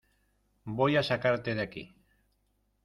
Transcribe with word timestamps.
Voy 0.63 0.95
a 0.97 1.03
sacarte 1.03 1.53
de 1.53 1.61
aquí. 1.61 1.95